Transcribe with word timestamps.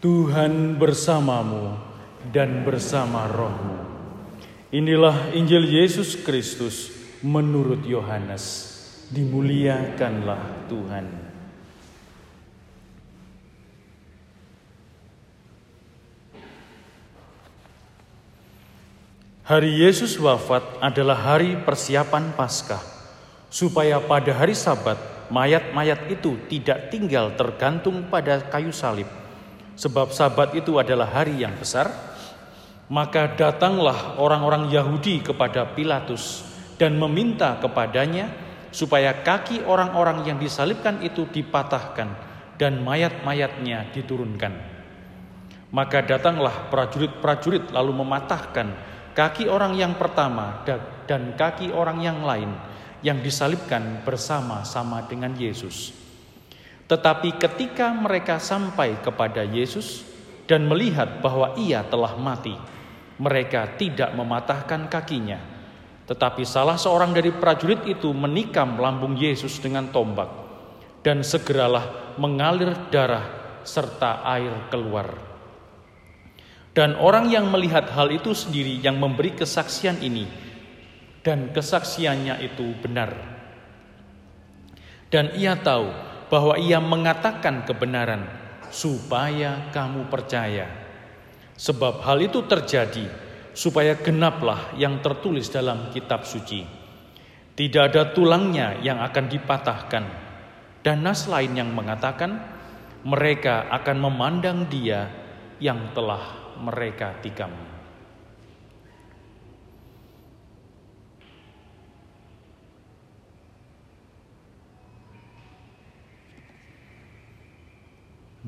Tuhan 0.00 0.80
bersamamu 0.80 1.76
dan 2.32 2.64
bersama 2.64 3.28
rohmu. 3.28 3.84
Inilah 4.72 5.36
Injil 5.36 5.68
Yesus 5.68 6.16
Kristus 6.16 6.88
menurut 7.20 7.84
Yohanes. 7.84 8.72
Dimuliakanlah 9.12 10.72
Tuhan. 10.72 11.04
Hari 19.44 19.84
Yesus 19.84 20.16
wafat 20.16 20.64
adalah 20.80 21.20
hari 21.20 21.60
persiapan 21.60 22.32
Paskah, 22.32 22.80
supaya 23.52 24.00
pada 24.00 24.32
hari 24.32 24.56
Sabat 24.56 24.96
mayat-mayat 25.28 26.08
itu 26.08 26.40
tidak 26.48 26.88
tinggal 26.88 27.36
tergantung 27.36 28.08
pada 28.08 28.40
kayu 28.46 28.72
salib, 28.72 29.10
sebab 29.80 30.12
Sabat 30.12 30.52
itu 30.52 30.76
adalah 30.76 31.08
hari 31.08 31.40
yang 31.40 31.56
besar. 31.56 31.88
Maka 32.90 33.32
datanglah 33.38 34.20
orang-orang 34.20 34.68
Yahudi 34.68 35.24
kepada 35.24 35.62
Pilatus 35.72 36.44
dan 36.76 36.98
meminta 36.98 37.56
kepadanya 37.62 38.28
supaya 38.74 39.14
kaki 39.22 39.62
orang-orang 39.64 40.26
yang 40.26 40.36
disalibkan 40.42 41.00
itu 41.00 41.24
dipatahkan 41.30 42.08
dan 42.58 42.82
mayat-mayatnya 42.82 43.94
diturunkan. 43.94 44.52
Maka 45.70 46.02
datanglah 46.02 46.66
prajurit-prajurit 46.66 47.70
lalu 47.70 47.94
mematahkan 48.02 48.74
kaki 49.14 49.46
orang 49.46 49.78
yang 49.78 49.94
pertama 49.94 50.66
dan 51.06 51.38
kaki 51.38 51.70
orang 51.70 52.02
yang 52.02 52.26
lain 52.26 52.50
yang 53.06 53.22
disalibkan 53.22 54.02
bersama-sama 54.02 55.06
dengan 55.06 55.30
Yesus. 55.38 56.09
Tetapi 56.90 57.38
ketika 57.38 57.94
mereka 57.94 58.42
sampai 58.42 58.98
kepada 58.98 59.46
Yesus 59.46 60.02
dan 60.50 60.66
melihat 60.66 61.22
bahwa 61.22 61.54
ia 61.54 61.86
telah 61.86 62.18
mati, 62.18 62.58
mereka 63.22 63.78
tidak 63.78 64.10
mematahkan 64.18 64.90
kakinya. 64.90 65.38
Tetapi 66.10 66.42
salah 66.42 66.74
seorang 66.74 67.14
dari 67.14 67.30
prajurit 67.30 67.86
itu 67.86 68.10
menikam 68.10 68.74
lambung 68.74 69.14
Yesus 69.14 69.62
dengan 69.62 69.94
tombak, 69.94 70.26
dan 71.06 71.22
segeralah 71.22 72.18
mengalir 72.18 72.74
darah 72.90 73.38
serta 73.62 74.26
air 74.26 74.66
keluar. 74.74 75.14
Dan 76.74 76.98
orang 76.98 77.30
yang 77.30 77.46
melihat 77.54 77.86
hal 77.94 78.10
itu 78.10 78.34
sendiri 78.34 78.82
yang 78.82 78.98
memberi 78.98 79.38
kesaksian 79.38 80.02
ini, 80.02 80.26
dan 81.22 81.54
kesaksiannya 81.54 82.42
itu 82.42 82.74
benar. 82.82 83.14
Dan 85.06 85.30
ia 85.38 85.54
tahu 85.54 86.09
bahwa 86.30 86.54
ia 86.56 86.78
mengatakan 86.78 87.66
kebenaran 87.66 88.24
supaya 88.70 89.68
kamu 89.74 90.06
percaya. 90.06 90.70
Sebab 91.58 92.00
hal 92.06 92.24
itu 92.24 92.40
terjadi 92.46 93.10
supaya 93.52 93.98
genaplah 93.98 94.72
yang 94.78 95.02
tertulis 95.04 95.50
dalam 95.50 95.90
kitab 95.92 96.24
suci. 96.24 96.64
Tidak 97.58 97.82
ada 97.92 98.14
tulangnya 98.16 98.80
yang 98.80 99.02
akan 99.04 99.26
dipatahkan. 99.28 100.04
Dan 100.80 101.04
nas 101.04 101.28
lain 101.28 101.52
yang 101.60 101.68
mengatakan 101.76 102.40
mereka 103.04 103.68
akan 103.68 103.96
memandang 104.00 104.64
dia 104.72 105.12
yang 105.60 105.92
telah 105.92 106.56
mereka 106.56 107.20
tikam. 107.20 107.52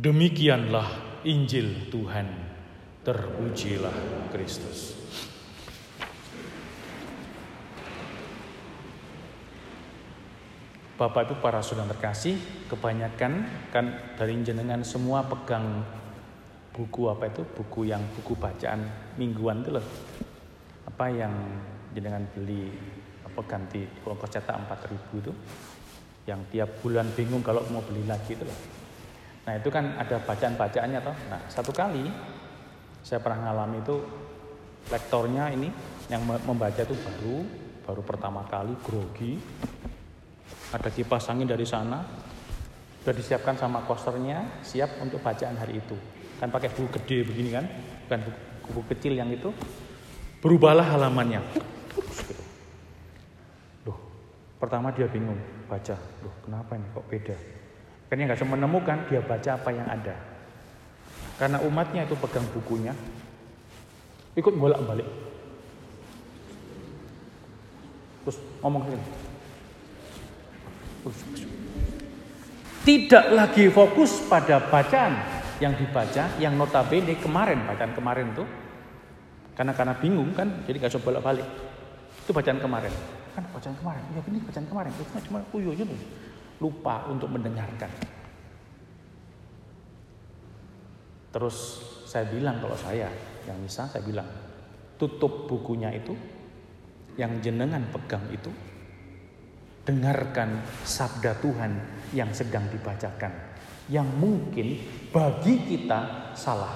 Demikianlah 0.02 1.22
Injil 1.22 1.86
Tuhan. 1.86 2.26
Terpujilah 3.06 3.94
Kristus. 4.34 4.98
Bapak 10.98 11.30
Ibu 11.30 11.34
para 11.38 11.62
saudara 11.62 11.94
terkasih, 11.94 12.34
kebanyakan 12.66 13.46
kan 13.70 14.18
dari 14.18 14.42
jenengan 14.42 14.82
semua 14.82 15.22
pegang 15.22 15.86
buku 16.74 17.06
apa 17.06 17.30
itu? 17.30 17.46
Buku 17.46 17.86
yang 17.86 18.02
buku 18.18 18.34
bacaan 18.34 18.82
mingguan 19.14 19.62
itu 19.62 19.78
loh. 19.78 19.86
Apa 20.82 21.14
yang 21.14 21.30
jenengan 21.94 22.26
beli 22.34 22.74
apa 23.22 23.38
ganti 23.46 23.86
kalau 24.02 24.18
cetak 24.18 24.66
4000 24.66 25.22
itu 25.22 25.32
yang 26.26 26.42
tiap 26.50 26.82
bulan 26.82 27.06
bingung 27.14 27.46
kalau 27.46 27.62
mau 27.70 27.86
beli 27.86 28.02
lagi 28.02 28.34
itu 28.34 28.42
loh. 28.42 28.81
Nah 29.42 29.58
itu 29.58 29.68
kan 29.74 29.98
ada 29.98 30.22
bacaan-bacaannya 30.22 31.00
toh. 31.02 31.16
Nah 31.30 31.40
satu 31.50 31.74
kali 31.74 32.06
saya 33.02 33.18
pernah 33.18 33.50
ngalami 33.50 33.82
itu 33.82 33.96
lektornya 34.86 35.50
ini 35.50 35.68
yang 36.06 36.22
membaca 36.26 36.82
itu 36.82 36.94
baru, 36.94 37.36
baru 37.86 38.02
pertama 38.06 38.46
kali 38.46 38.74
grogi. 38.82 39.38
Ada 40.72 40.88
kipas 40.88 41.28
angin 41.28 41.44
dari 41.44 41.68
sana, 41.68 42.00
sudah 43.02 43.12
disiapkan 43.12 43.58
sama 43.58 43.84
kosternya, 43.84 44.62
siap 44.64 44.96
untuk 45.02 45.20
bacaan 45.20 45.58
hari 45.58 45.82
itu. 45.82 45.98
Kan 46.40 46.48
pakai 46.48 46.72
buku 46.72 46.88
gede 47.02 47.28
begini 47.28 47.50
kan, 47.52 47.66
bukan 48.08 48.20
buku, 48.24 48.38
buku 48.72 48.82
kecil 48.96 49.12
yang 49.18 49.28
itu. 49.28 49.52
Berubahlah 50.40 50.86
halamannya. 50.96 51.44
Loh, 53.84 53.98
pertama 54.58 54.90
dia 54.90 55.06
bingung 55.06 55.38
baca. 55.68 55.94
Loh, 56.24 56.34
kenapa 56.42 56.74
ini 56.74 56.86
kok 56.90 57.06
beda? 57.06 57.36
Dia 58.12 58.28
nggak 58.28 58.44
menemukan, 58.44 59.08
dia 59.08 59.24
baca 59.24 59.56
apa 59.56 59.72
yang 59.72 59.88
ada. 59.88 60.12
Karena 61.40 61.64
umatnya 61.64 62.04
itu 62.04 62.12
pegang 62.20 62.44
bukunya, 62.52 62.92
ikut 64.36 64.52
bolak-balik. 64.52 65.08
Terus 68.20 68.36
ngomong. 68.60 68.84
Tidak 72.84 73.24
lagi 73.32 73.72
fokus 73.72 74.20
pada 74.28 74.60
bacaan 74.60 75.16
yang 75.64 75.72
dibaca, 75.72 76.36
yang 76.36 76.52
notabene 76.52 77.16
kemarin, 77.16 77.64
bacaan 77.64 77.96
kemarin 77.96 78.28
tuh. 78.36 78.44
Karena 79.56 79.72
karena 79.72 79.96
bingung 79.96 80.36
kan, 80.36 80.68
jadi 80.68 80.84
nggak 80.84 81.00
coba 81.00 81.16
bolak-balik. 81.16 81.48
Itu 82.28 82.36
bacaan 82.36 82.60
kemarin. 82.60 82.92
Kan 83.32 83.48
bacaan 83.56 83.72
kemarin, 83.80 84.04
ya 84.12 84.20
ini 84.28 84.38
bacaan 84.44 84.66
kemarin. 84.68 84.92
Itu 85.00 85.16
cuma 85.32 85.40
kuyo 85.48 85.72
aja 85.72 85.88
Lupa 86.62 87.10
untuk 87.10 87.26
mendengarkan. 87.26 87.90
Terus 91.34 91.56
saya 92.06 92.28
bilang 92.30 92.62
kalau 92.62 92.78
saya 92.78 93.10
yang 93.48 93.58
bisa 93.66 93.90
saya 93.90 94.04
bilang 94.06 94.28
tutup 94.94 95.50
bukunya 95.50 95.90
itu 95.90 96.14
yang 97.18 97.42
jenengan 97.42 97.82
pegang 97.90 98.22
itu 98.30 98.52
dengarkan 99.82 100.62
sabda 100.86 101.42
Tuhan 101.42 101.72
yang 102.14 102.30
sedang 102.30 102.70
dibacakan 102.70 103.32
yang 103.90 104.06
mungkin 104.06 104.78
bagi 105.10 105.66
kita 105.66 106.32
salah 106.38 106.70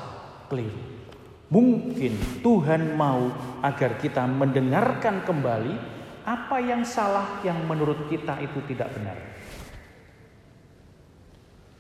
keliru. 0.51 0.99
Mungkin 1.47 2.43
Tuhan 2.43 2.99
mau 2.99 3.31
agar 3.63 4.03
kita 4.03 4.27
mendengarkan 4.27 5.23
kembali 5.23 5.75
apa 6.27 6.59
yang 6.59 6.83
salah 6.83 7.39
yang 7.47 7.63
menurut 7.71 8.11
kita 8.11 8.43
itu 8.43 8.59
tidak 8.67 8.91
benar. 8.99 9.15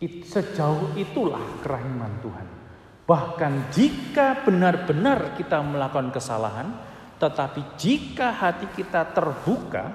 Sejauh 0.04 0.92
itulah 0.92 1.40
kerahiman 1.64 2.20
Tuhan. 2.20 2.48
Bahkan 3.06 3.72
jika 3.72 4.44
benar-benar 4.44 5.38
kita 5.38 5.62
melakukan 5.62 6.12
kesalahan, 6.12 6.68
tetapi 7.16 7.80
jika 7.80 8.34
hati 8.34 8.68
kita 8.76 9.08
terbuka, 9.16 9.88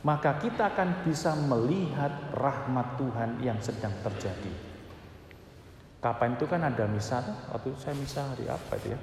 maka 0.00 0.40
kita 0.40 0.72
akan 0.72 1.04
bisa 1.04 1.36
melihat 1.36 2.32
rahmat 2.32 2.96
Tuhan 2.96 3.30
yang 3.44 3.60
sedang 3.60 3.92
terjadi. 4.00 4.52
Kapan 6.00 6.40
itu 6.40 6.48
kan 6.48 6.64
ada 6.64 6.88
misal, 6.88 7.20
waktu 7.52 7.76
saya 7.76 7.92
misal 7.92 8.32
hari 8.32 8.48
apa 8.48 8.72
itu 8.80 8.96
ya? 8.96 9.00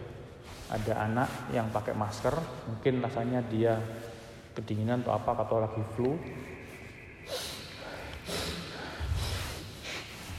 Ada 0.73 0.93
anak 1.05 1.29
yang 1.53 1.69
pakai 1.69 1.93
masker, 1.93 2.33
mungkin 2.65 3.05
rasanya 3.05 3.45
dia 3.45 3.77
kedinginan 4.57 5.05
atau 5.05 5.13
apa 5.13 5.37
atau 5.37 5.61
lagi 5.61 5.83
flu. 5.93 6.17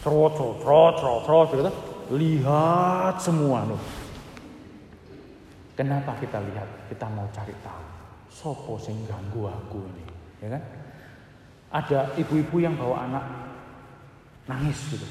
Trot, 0.08 0.32
trot, 0.40 0.56
trot, 0.64 0.94
trot, 0.96 1.20
trot, 1.28 1.46
gitu. 1.52 1.72
Lihat 2.16 3.20
semua 3.20 3.68
loh. 3.68 3.76
Kenapa 5.76 6.16
kita 6.16 6.40
lihat? 6.40 6.88
Kita 6.88 7.04
mau 7.12 7.28
cari 7.28 7.52
tahu. 7.60 7.84
Sopo 8.32 8.80
sing 8.80 9.04
ganggu 9.04 9.44
aku 9.52 9.84
ini, 9.84 10.04
ya 10.40 10.48
kan? 10.56 10.62
Ada 11.68 12.16
ibu-ibu 12.16 12.56
yang 12.56 12.80
bawa 12.80 13.04
anak 13.04 13.24
nangis 14.48 14.80
gitu. 14.88 15.04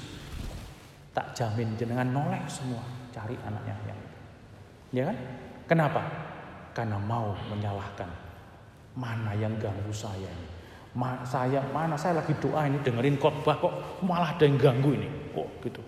Tak 1.14 1.38
jamin 1.38 1.78
jenengan 1.78 2.10
nolek 2.10 2.50
semua 2.50 2.82
cari 3.14 3.38
anaknya 3.46 3.78
yang. 3.86 4.02
Ya 4.98 5.04
kan? 5.14 5.18
Kenapa? 5.70 6.02
Karena 6.74 6.98
mau 6.98 7.38
menyalahkan 7.54 8.10
mana 8.98 9.38
yang 9.38 9.54
ganggu 9.62 9.94
saya 9.94 10.26
ini. 10.26 10.57
Ma, 10.96 11.22
saya 11.28 11.60
mana 11.76 12.00
saya 12.00 12.24
lagi 12.24 12.38
doa 12.40 12.64
ini 12.64 12.80
dengerin 12.80 13.20
khotbah 13.20 13.56
kok 13.60 13.74
malah 14.06 14.38
ada 14.38 14.48
yang 14.48 14.56
ganggu 14.56 14.96
ini. 14.96 15.10
Kok 15.36 15.48
gitu. 15.68 15.82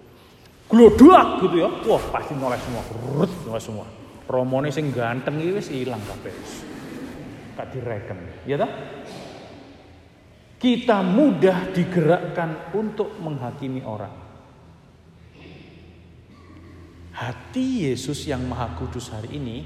glodak 0.70 1.42
gitu 1.42 1.56
ya. 1.66 1.70
Wah, 1.90 2.04
pasti 2.14 2.38
noleh 2.38 2.60
semua. 2.62 2.84
Rut, 3.16 3.32
noleh 3.48 3.64
semua. 3.64 3.86
Romone 4.30 4.70
sing 4.70 4.94
ganteng 4.94 5.42
iki 5.42 5.52
wis 5.58 5.74
ilang 5.74 6.02
kabeh. 6.06 6.34
Gak 7.58 7.68
direken. 7.74 8.46
Ya 8.46 8.62
toh? 8.62 8.70
Kita 10.60 11.02
mudah 11.02 11.74
digerakkan 11.74 12.76
untuk 12.78 13.18
menghakimi 13.18 13.82
orang. 13.82 14.12
Hati 17.16 17.90
Yesus 17.90 18.28
yang 18.30 18.46
Maha 18.48 18.78
Kudus 18.80 19.12
hari 19.12 19.40
ini 19.40 19.64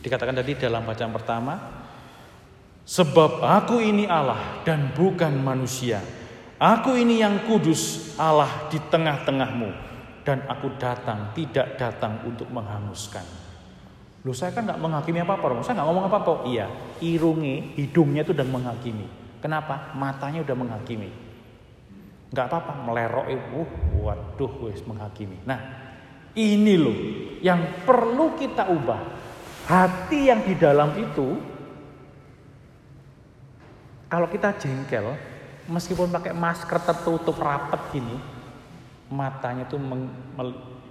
dikatakan 0.00 0.36
tadi 0.36 0.56
dalam 0.56 0.84
bacaan 0.84 1.12
pertama, 1.12 1.79
sebab 2.84 3.44
aku 3.44 3.80
ini 3.80 4.04
Allah 4.06 4.62
dan 4.66 4.92
bukan 4.94 5.34
manusia. 5.40 6.00
Aku 6.60 6.92
ini 6.92 7.24
yang 7.24 7.48
kudus 7.48 8.12
Allah 8.20 8.68
di 8.68 8.76
tengah-tengahmu 8.76 9.70
dan 10.24 10.44
aku 10.44 10.76
datang 10.76 11.32
tidak 11.32 11.80
datang 11.80 12.20
untuk 12.28 12.52
menghanguskan. 12.52 13.24
Loh 14.20 14.36
saya 14.36 14.52
kan 14.52 14.68
nggak 14.68 14.76
menghakimi 14.76 15.24
apa-apa, 15.24 15.64
saya 15.64 15.80
nggak 15.80 15.88
ngomong 15.88 16.06
apa-apa. 16.12 16.32
Iya, 16.44 16.68
irungi, 17.00 17.80
hidungnya 17.80 18.20
itu 18.20 18.36
udah 18.36 18.44
menghakimi. 18.44 19.08
Kenapa? 19.40 19.96
Matanya 19.96 20.44
udah 20.44 20.56
menghakimi. 20.56 21.08
Nggak 22.28 22.46
apa-apa, 22.46 22.72
melerok 22.84 23.26
uh, 23.32 23.68
waduh, 24.04 24.52
wes 24.68 24.84
menghakimi. 24.84 25.40
Nah, 25.48 25.58
ini 26.36 26.74
loh 26.76 26.98
yang 27.40 27.82
perlu 27.88 28.36
kita 28.36 28.68
ubah. 28.68 29.00
Hati 29.64 30.28
yang 30.28 30.44
di 30.44 30.52
dalam 30.58 30.92
itu, 31.00 31.40
kalau 34.10 34.26
kita 34.26 34.58
jengkel, 34.58 35.14
meskipun 35.70 36.10
pakai 36.10 36.34
masker 36.34 36.82
tertutup 36.82 37.38
rapat 37.38 37.78
gini, 37.94 38.18
matanya 39.06 39.64
itu 39.64 39.78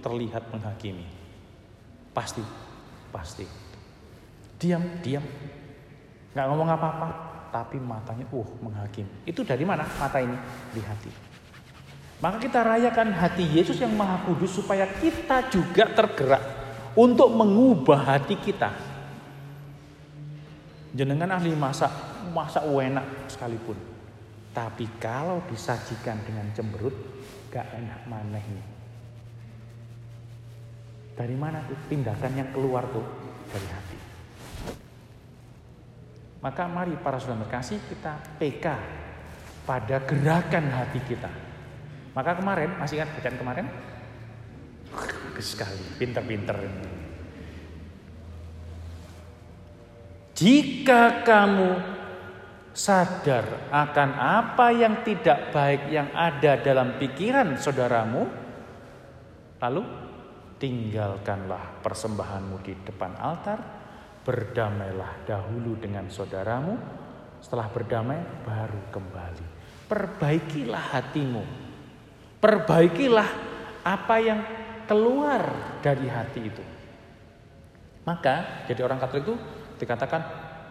terlihat 0.00 0.48
menghakimi. 0.48 1.04
Pasti 2.10 2.42
Pasti. 3.10 3.46
Diam, 4.56 4.82
diam. 5.02 5.22
Nggak 6.30 6.46
ngomong 6.46 6.68
apa-apa, 6.70 7.08
tapi 7.50 7.82
matanya 7.82 8.26
uh 8.30 8.48
menghakim. 8.62 9.06
Itu 9.26 9.42
dari 9.42 9.66
mana 9.66 9.82
mata 9.98 10.22
ini? 10.22 10.36
Di 10.70 10.80
hati. 10.80 11.10
Maka 12.20 12.36
kita 12.38 12.60
rayakan 12.62 13.16
hati 13.16 13.44
Yesus 13.48 13.80
yang 13.80 13.96
Maha 13.96 14.22
Kudus 14.28 14.52
supaya 14.52 14.86
kita 14.86 15.48
juga 15.48 15.88
tergerak 15.88 16.44
untuk 16.94 17.32
mengubah 17.32 18.14
hati 18.14 18.36
kita. 18.36 18.70
Jenengan 20.92 21.40
ahli 21.40 21.56
masak, 21.56 21.90
masak 22.30 22.64
enak 22.66 23.30
sekalipun. 23.30 23.76
Tapi 24.50 24.84
kalau 24.98 25.40
disajikan 25.46 26.18
dengan 26.26 26.50
cemberut, 26.52 26.92
gak 27.54 27.70
enak 27.70 28.00
maneh. 28.10 28.42
Dari 31.14 31.36
mana 31.36 31.62
tuh 31.68 31.78
tindakan 31.86 32.32
yang 32.34 32.50
keluar 32.50 32.88
tuh? 32.90 33.04
Dari 33.50 33.68
hati. 33.70 33.98
Maka 36.40 36.64
mari 36.64 36.96
para 36.96 37.20
saudara 37.20 37.44
kasih 37.46 37.76
kita 37.84 38.16
PK 38.40 38.66
pada 39.68 40.00
gerakan 40.08 40.66
hati 40.72 41.00
kita. 41.04 41.28
Maka 42.16 42.40
kemarin, 42.40 42.74
masih 42.80 42.98
ingat 42.98 43.12
bacaan 43.14 43.36
kemarin? 43.38 43.66
Bagus 44.90 45.54
sekali, 45.54 45.84
pinter-pinter. 46.00 46.58
Jika 50.34 51.20
kamu 51.22 51.89
sadar 52.70 53.70
akan 53.74 54.10
apa 54.14 54.70
yang 54.70 55.02
tidak 55.02 55.50
baik 55.50 55.90
yang 55.90 56.08
ada 56.14 56.58
dalam 56.62 56.96
pikiran 56.96 57.58
saudaramu, 57.58 58.22
lalu 59.58 59.82
tinggalkanlah 60.60 61.82
persembahanmu 61.82 62.56
di 62.62 62.76
depan 62.84 63.16
altar, 63.18 63.58
berdamailah 64.22 65.24
dahulu 65.26 65.74
dengan 65.80 66.06
saudaramu, 66.12 66.76
setelah 67.40 67.66
berdamai 67.72 68.20
baru 68.44 68.92
kembali. 68.92 69.46
Perbaikilah 69.90 70.84
hatimu, 70.94 71.42
perbaikilah 72.38 73.28
apa 73.82 74.16
yang 74.22 74.40
keluar 74.86 75.42
dari 75.82 76.06
hati 76.06 76.40
itu. 76.46 76.64
Maka 78.06 78.66
jadi 78.70 78.86
orang 78.86 79.02
Katolik 79.02 79.26
itu 79.26 79.34
dikatakan, 79.82 80.22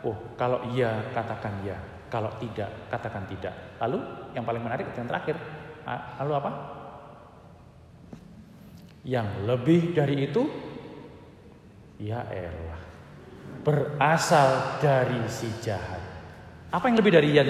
oh 0.08 0.16
kalau 0.40 0.64
iya 0.72 1.04
katakan 1.12 1.60
iya, 1.66 1.78
kalau 2.10 2.34
tidak 2.42 2.90
katakan 2.90 3.24
tidak. 3.30 3.54
Lalu 3.80 4.02
yang 4.34 4.44
paling 4.44 4.62
menarik 4.66 4.90
yang 4.98 5.08
terakhir, 5.08 5.38
lalu 6.20 6.34
apa? 6.36 6.52
Yang 9.06 9.30
lebih 9.48 9.82
dari 9.96 10.16
itu, 10.28 10.44
ya 12.02 12.26
elah, 12.28 12.82
berasal 13.64 14.82
dari 14.84 15.24
si 15.32 15.48
jahat. 15.64 16.02
Apa 16.70 16.90
yang 16.90 16.98
lebih 17.02 17.14
dari 17.14 17.34
iya? 17.34 17.44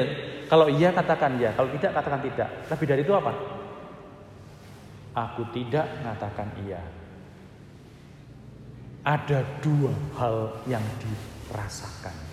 Kalau 0.47 0.71
iya 0.71 0.93
katakan 0.95 1.35
ya, 1.39 1.51
kalau 1.55 1.71
tidak 1.75 1.91
katakan 1.95 2.21
tidak. 2.23 2.49
Lebih 2.71 2.87
dari 2.87 3.01
itu 3.03 3.13
apa? 3.15 3.33
Aku 5.15 5.43
tidak 5.51 5.87
mengatakan 5.99 6.47
iya. 6.63 6.81
Ada 9.03 9.41
dua 9.63 9.91
hal 10.19 10.63
yang 10.67 10.83
dirasakan. 11.01 12.28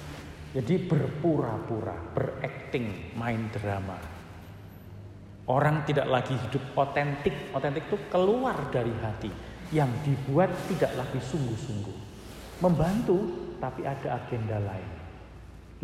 Jadi 0.57 0.89
berpura-pura, 0.89 1.93
berakting, 2.17 3.13
main 3.13 3.53
drama. 3.53 4.01
Orang 5.53 5.85
tidak 5.85 6.09
lagi 6.09 6.33
hidup 6.33 6.73
otentik. 6.73 7.53
Otentik 7.53 7.85
itu 7.93 8.01
keluar 8.09 8.73
dari 8.73 8.97
hati. 9.05 9.29
Yang 9.69 9.93
dibuat 10.09 10.49
tidak 10.73 10.97
lagi 10.97 11.21
sungguh-sungguh. 11.21 11.99
Membantu 12.65 13.19
tapi 13.61 13.85
ada 13.85 14.17
agenda 14.17 14.57
lain. 14.57 14.91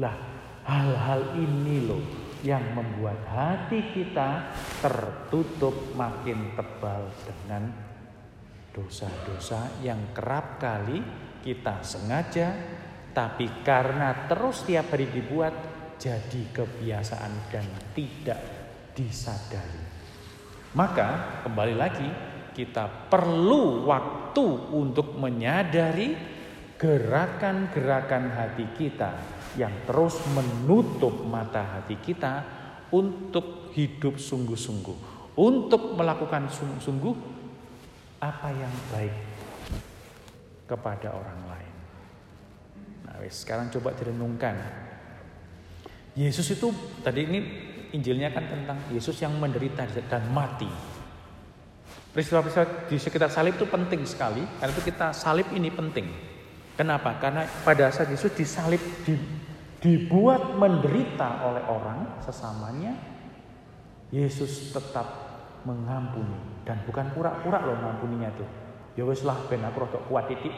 Lah 0.00 0.16
hal-hal 0.64 1.36
ini 1.36 1.84
loh 1.84 2.00
yang 2.40 2.62
membuat 2.72 3.20
hati 3.28 3.92
kita 3.92 4.56
tertutup 4.80 5.94
makin 5.94 6.56
tebal 6.56 7.12
dengan 7.28 7.69
dosa-dosa 8.72 9.84
yang 9.84 10.16
kerap 10.16 10.56
kali 10.56 11.04
kita 11.44 11.84
sengaja 11.84 12.56
tapi 13.12 13.61
karena 13.61 14.26
terus 14.29 14.64
tiap 14.64 14.93
hari 14.93 15.09
dibuat 15.12 15.53
jadi 16.00 16.43
kebiasaan 16.50 17.53
dan 17.53 17.67
tidak 17.93 18.41
disadari. 18.97 19.84
Maka 20.72 21.41
kembali 21.44 21.75
lagi 21.77 22.08
kita 22.56 23.08
perlu 23.13 23.84
waktu 23.89 24.72
untuk 24.72 25.17
menyadari 25.20 26.17
gerakan-gerakan 26.81 28.32
hati 28.32 28.67
kita 28.75 29.13
yang 29.60 29.84
terus 29.84 30.19
menutup 30.32 31.13
mata 31.29 31.79
hati 31.79 32.01
kita 32.01 32.43
untuk 32.91 33.70
hidup 33.77 34.17
sungguh-sungguh, 34.17 34.98
untuk 35.36 35.94
melakukan 35.94 36.48
sungguh-sungguh 36.48 37.15
apa 38.20 38.48
yang 38.51 38.75
baik 38.91 39.17
kepada 40.67 41.13
orang 41.13 41.41
lain. 41.48 41.81
Nah, 43.06 43.19
sekarang 43.29 43.70
coba 43.70 43.94
direnungkan. 43.94 44.56
Yesus 46.12 46.52
itu 46.52 46.69
tadi 47.00 47.24
ini 47.24 47.38
Injilnya 47.93 48.32
kan 48.32 48.48
tentang 48.48 48.81
Yesus 48.88 49.20
yang 49.20 49.36
menderita 49.36 49.84
dan 50.08 50.24
mati. 50.32 50.69
Peristiwa-peristiwa 52.12 52.88
di 52.88 52.96
sekitar 52.96 53.29
salib 53.29 53.56
itu 53.60 53.69
penting 53.69 54.05
sekali, 54.08 54.41
karena 54.60 54.72
itu 54.72 54.84
kita 54.84 55.12
salib 55.12 55.48
ini 55.52 55.69
penting. 55.69 56.08
Kenapa? 56.72 57.20
Karena 57.20 57.44
pada 57.44 57.93
saat 57.93 58.08
Yesus 58.08 58.32
disalib, 58.32 58.81
di, 59.05 59.17
dibuat 59.81 60.56
menderita 60.56 61.44
oleh 61.52 61.64
orang 61.69 62.20
sesamanya, 62.24 62.96
Yesus 64.12 64.72
tetap 64.72 65.08
mengampuni 65.69 66.64
dan 66.64 66.81
bukan 66.84 67.12
pura-pura 67.12 67.60
loh 67.64 67.76
mengampuninya 67.76 68.29
itu. 68.32 68.46
Ya 68.93 69.05
wis 69.08 69.24
lah 69.24 69.36
ben 69.48 69.64
aku 69.64 69.88
kuat 70.08 70.29
titik. 70.29 70.52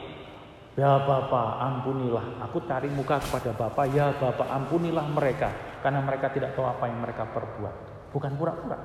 Ya 0.75 0.99
Bapak 1.07 1.63
ampunilah, 1.63 2.43
aku 2.43 2.67
cari 2.67 2.91
muka 2.91 3.23
kepada 3.23 3.55
Bapak, 3.55 3.95
ya 3.95 4.11
Bapak 4.19 4.51
ampunilah 4.51 5.07
mereka 5.07 5.79
karena 5.79 6.03
mereka 6.03 6.35
tidak 6.35 6.59
tahu 6.59 6.67
apa 6.67 6.91
yang 6.91 6.99
mereka 6.99 7.31
perbuat. 7.31 7.75
Bukan 8.11 8.35
pura-pura. 8.35 8.79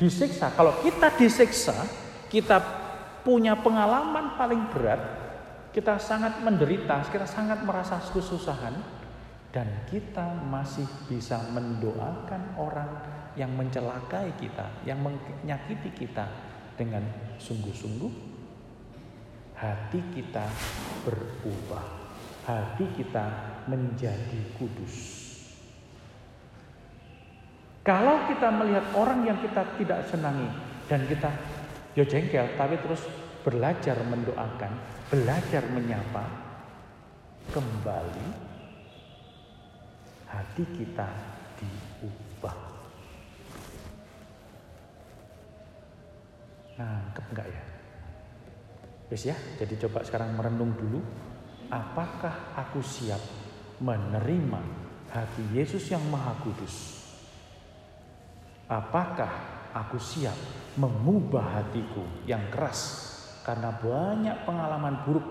Disiksa. 0.00 0.48
Kalau 0.56 0.72
kita 0.80 1.12
disiksa, 1.12 1.76
kita 2.32 2.56
punya 3.20 3.52
pengalaman 3.52 4.32
paling 4.40 4.72
berat, 4.72 5.00
kita 5.76 6.00
sangat 6.00 6.40
menderita, 6.40 7.04
kita 7.12 7.28
sangat 7.28 7.60
merasa 7.68 8.00
kesusahan, 8.00 8.72
dan 9.52 9.84
kita 9.92 10.40
masih 10.48 10.88
bisa 11.04 11.36
mendoakan 11.52 12.56
orang 12.56 12.90
yang 13.36 13.52
mencelakai 13.52 14.34
kita, 14.40 14.82
yang 14.88 15.04
menyakiti 15.04 15.92
kita 15.92 16.26
dengan 16.80 17.04
sungguh-sungguh, 17.38 18.33
hati 19.54 20.00
kita 20.14 20.46
berubah, 21.06 21.84
hati 22.46 22.84
kita 22.98 23.24
menjadi 23.70 24.40
kudus. 24.58 25.22
Kalau 27.84 28.24
kita 28.28 28.48
melihat 28.48 28.86
orang 28.96 29.28
yang 29.28 29.38
kita 29.44 29.60
tidak 29.76 30.08
senangi 30.08 30.48
dan 30.88 31.04
kita 31.04 31.28
Ya 31.94 32.02
jengkel, 32.02 32.58
tapi 32.58 32.74
terus 32.82 33.06
belajar 33.46 33.94
mendoakan, 34.02 34.72
belajar 35.14 35.62
menyapa, 35.70 36.26
kembali 37.54 38.26
hati 40.26 40.64
kita 40.74 41.06
diubah. 41.62 42.56
Nangkep 46.74 47.24
enggak 47.30 47.46
ya? 47.46 47.62
Yes 49.12 49.28
ya, 49.28 49.36
jadi 49.60 49.76
coba 49.84 50.00
sekarang 50.00 50.32
merenung 50.32 50.72
dulu. 50.72 51.04
Apakah 51.68 52.56
aku 52.56 52.80
siap 52.80 53.20
menerima 53.82 54.60
hati 55.12 55.44
Yesus 55.52 55.92
yang 55.92 56.00
Maha 56.08 56.32
Kudus? 56.40 57.04
Apakah 58.64 59.28
aku 59.76 60.00
siap 60.00 60.36
mengubah 60.80 61.60
hatiku 61.60 62.00
yang 62.24 62.48
keras 62.48 63.12
karena 63.44 63.76
banyak 63.76 64.48
pengalaman 64.48 65.04
buruk 65.04 65.28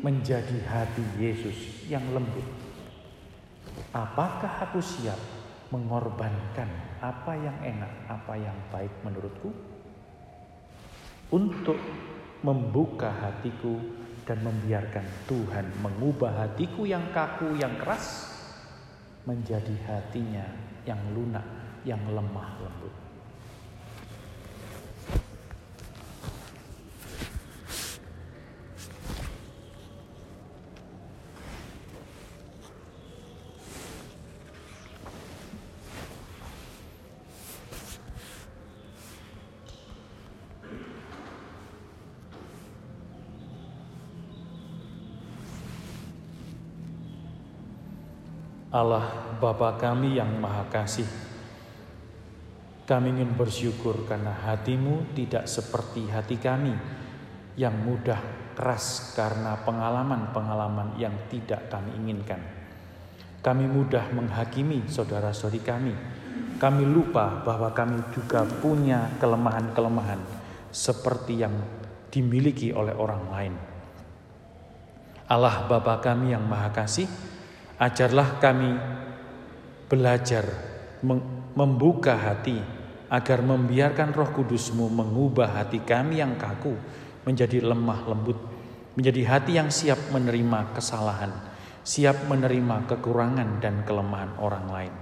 menjadi 0.00 0.64
hati 0.64 1.04
Yesus 1.20 1.84
yang 1.92 2.08
lembut? 2.16 2.46
Apakah 3.92 4.64
aku 4.64 4.80
siap 4.80 5.20
mengorbankan 5.68 6.70
apa 7.04 7.36
yang 7.36 7.58
enak, 7.60 7.92
apa 8.08 8.34
yang 8.38 8.56
baik 8.72 8.90
menurutku 9.04 9.73
untuk 11.34 11.76
membuka 12.46 13.10
hatiku 13.10 13.74
dan 14.22 14.38
membiarkan 14.46 15.02
Tuhan 15.26 15.66
mengubah 15.82 16.46
hatiku 16.46 16.86
yang 16.86 17.02
kaku, 17.10 17.58
yang 17.58 17.74
keras 17.82 18.30
menjadi 19.26 19.74
hatinya 19.90 20.46
yang 20.86 21.00
lunak, 21.10 21.44
yang 21.82 22.00
lemah 22.06 22.48
lembut. 22.62 23.03
Allah 48.74 49.38
Bapa 49.38 49.78
kami 49.78 50.18
yang 50.18 50.42
Maha 50.42 50.66
Kasih, 50.66 51.06
kami 52.90 53.14
ingin 53.14 53.38
bersyukur 53.38 54.02
karena 54.02 54.34
hatimu 54.34 55.14
tidak 55.14 55.46
seperti 55.46 56.10
hati 56.10 56.42
kami 56.42 56.74
yang 57.54 57.70
mudah 57.86 58.18
keras 58.58 59.14
karena 59.14 59.62
pengalaman-pengalaman 59.62 60.98
yang 60.98 61.14
tidak 61.30 61.70
kami 61.70 61.94
inginkan. 62.02 62.42
Kami 63.46 63.70
mudah 63.70 64.10
menghakimi 64.10 64.90
saudara-saudari 64.90 65.62
kami. 65.62 65.94
Kami 66.58 66.82
lupa 66.82 67.46
bahwa 67.46 67.70
kami 67.70 68.02
juga 68.10 68.42
punya 68.42 69.06
kelemahan-kelemahan 69.22 70.18
seperti 70.74 71.46
yang 71.46 71.54
dimiliki 72.10 72.74
oleh 72.74 72.94
orang 72.98 73.22
lain. 73.30 73.54
Allah 75.30 75.62
Bapa 75.70 76.02
kami 76.02 76.34
yang 76.34 76.42
Maha 76.42 76.74
Kasih, 76.74 77.06
Ajarlah 77.74 78.38
kami 78.38 78.78
belajar 79.90 80.46
membuka 81.54 82.14
hati 82.14 82.58
agar 83.10 83.42
membiarkan 83.42 84.14
roh 84.14 84.30
kudusmu 84.30 84.86
mengubah 84.90 85.62
hati 85.62 85.82
kami 85.82 86.22
yang 86.22 86.38
kaku 86.38 86.74
menjadi 87.26 87.62
lemah 87.62 88.06
lembut, 88.10 88.38
menjadi 88.94 89.22
hati 89.26 89.58
yang 89.58 89.74
siap 89.74 89.98
menerima 90.14 90.74
kesalahan, 90.74 91.30
siap 91.82 92.30
menerima 92.30 92.86
kekurangan 92.90 93.58
dan 93.58 93.82
kelemahan 93.82 94.34
orang 94.38 94.66
lain. 94.70 94.94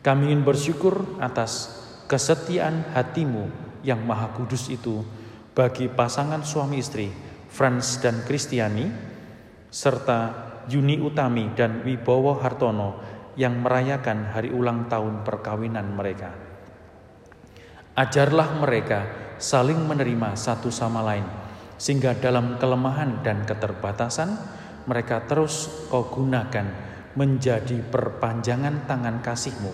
Kami 0.00 0.32
ingin 0.32 0.46
bersyukur 0.46 1.20
atas 1.20 1.76
kesetiaan 2.08 2.88
hatimu 2.96 3.50
yang 3.84 4.00
maha 4.02 4.32
kudus 4.32 4.72
itu 4.72 5.04
bagi 5.52 5.90
pasangan 5.92 6.40
suami 6.40 6.80
istri 6.80 7.12
Franz 7.50 8.00
dan 8.00 8.24
Kristiani 8.24 9.09
serta 9.70 10.50
Yuni 10.66 10.98
Utami 10.98 11.54
dan 11.54 11.86
Wibowo 11.86 12.36
Hartono 12.38 13.00
yang 13.38 13.62
merayakan 13.62 14.34
hari 14.34 14.50
ulang 14.50 14.90
tahun 14.90 15.22
perkawinan 15.22 15.94
mereka. 15.94 16.34
Ajarlah 17.94 18.58
mereka 18.58 19.00
saling 19.38 19.78
menerima 19.86 20.36
satu 20.36 20.68
sama 20.68 21.00
lain, 21.00 21.26
sehingga 21.80 22.12
dalam 22.18 22.60
kelemahan 22.60 23.24
dan 23.24 23.48
keterbatasan 23.48 24.36
mereka 24.84 25.24
terus 25.24 25.86
kau 25.88 26.06
gunakan 26.10 26.66
menjadi 27.16 27.80
perpanjangan 27.90 28.86
tangan 28.86 29.18
kasihmu, 29.24 29.72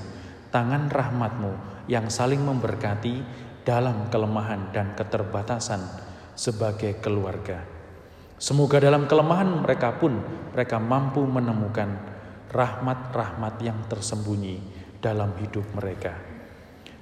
tangan 0.54 0.88
rahmatmu 0.88 1.52
yang 1.90 2.08
saling 2.08 2.40
memberkati 2.40 3.20
dalam 3.66 4.08
kelemahan 4.08 4.70
dan 4.70 4.94
keterbatasan 4.94 5.82
sebagai 6.38 7.02
keluarga. 7.02 7.75
Semoga 8.36 8.76
dalam 8.76 9.08
kelemahan 9.08 9.64
mereka 9.64 9.96
pun 9.96 10.20
mereka 10.52 10.76
mampu 10.76 11.24
menemukan 11.24 11.88
rahmat-rahmat 12.52 13.54
yang 13.64 13.80
tersembunyi 13.88 14.60
dalam 15.00 15.32
hidup 15.40 15.64
mereka. 15.72 16.12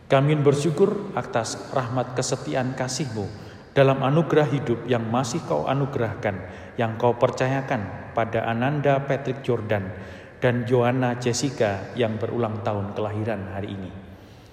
Kami 0.07 0.39
bersyukur 0.39 1.11
atas 1.19 1.75
rahmat 1.75 2.15
kesetiaan 2.15 2.79
kasihmu 2.79 3.27
dalam 3.75 3.99
anugerah 4.07 4.47
hidup 4.47 4.87
yang 4.87 5.11
masih 5.11 5.43
kau 5.43 5.67
anugerahkan, 5.67 6.39
yang 6.79 6.95
kau 6.95 7.19
percayakan 7.19 8.15
pada 8.15 8.47
Ananda 8.47 9.03
Patrick 9.03 9.43
Jordan 9.43 9.91
dan 10.39 10.63
Joanna 10.71 11.19
Jessica 11.19 11.91
yang 11.99 12.15
berulang 12.15 12.63
tahun 12.63 12.95
kelahiran 12.95 13.59
hari 13.59 13.75
ini. 13.75 13.91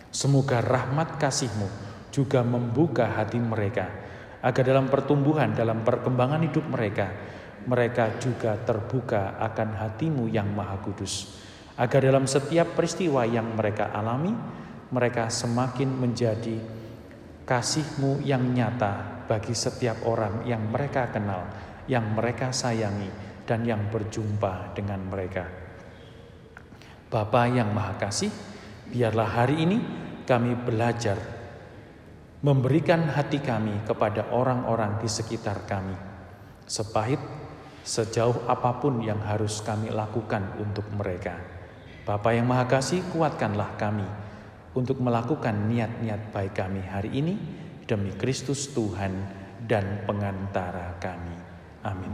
Semoga 0.09 0.65
rahmat 0.65 1.21
kasihmu 1.21 1.69
juga 2.09 2.41
membuka 2.41 3.05
hati 3.05 3.37
mereka 3.37 3.87
agar 4.41 4.63
dalam 4.65 4.89
pertumbuhan, 4.89 5.53
dalam 5.53 5.85
perkembangan 5.85 6.41
hidup 6.41 6.65
mereka, 6.69 7.07
mereka 7.65 8.17
juga 8.17 8.57
terbuka 8.57 9.37
akan 9.37 9.69
hatimu 9.77 10.25
yang 10.29 10.49
maha 10.49 10.81
kudus. 10.81 11.37
Agar 11.77 12.01
dalam 12.01 12.25
setiap 12.25 12.73
peristiwa 12.73 13.25
yang 13.25 13.53
mereka 13.53 13.93
alami, 13.93 14.33
mereka 14.91 15.29
semakin 15.29 15.89
menjadi 15.93 16.57
kasihmu 17.45 18.25
yang 18.25 18.43
nyata 18.51 19.25
bagi 19.29 19.53
setiap 19.55 20.03
orang 20.09 20.43
yang 20.49 20.67
mereka 20.67 21.09
kenal, 21.13 21.47
yang 21.87 22.11
mereka 22.11 22.51
sayangi, 22.51 23.07
dan 23.45 23.63
yang 23.63 23.87
berjumpa 23.89 24.75
dengan 24.75 25.01
mereka. 25.07 25.47
Bapa 27.11 27.47
yang 27.51 27.75
Maha 27.75 27.99
Kasih, 27.99 28.31
biarlah 28.87 29.27
hari 29.27 29.63
ini 29.63 29.77
kami 30.23 30.55
belajar 30.55 31.40
memberikan 32.41 33.05
hati 33.05 33.37
kami 33.37 33.85
kepada 33.85 34.33
orang-orang 34.33 34.97
di 34.97 35.05
sekitar 35.05 35.69
kami. 35.69 35.93
Sepahit, 36.65 37.21
sejauh 37.85 38.49
apa 38.49 38.81
pun 38.81 39.01
yang 39.05 39.21
harus 39.21 39.61
kami 39.61 39.93
lakukan 39.93 40.57
untuk 40.57 40.89
mereka. 40.97 41.37
Bapa 42.01 42.33
yang 42.33 42.49
Maha 42.49 42.65
Kasih, 42.65 43.05
kuatkanlah 43.13 43.77
kami 43.77 44.05
untuk 44.73 44.97
melakukan 44.97 45.69
niat-niat 45.69 46.33
baik 46.33 46.57
kami 46.57 46.81
hari 46.81 47.13
ini 47.13 47.35
demi 47.85 48.09
Kristus 48.17 48.73
Tuhan 48.73 49.13
dan 49.69 50.01
pengantara 50.09 50.97
kami. 50.97 51.37
Amin. 51.85 52.13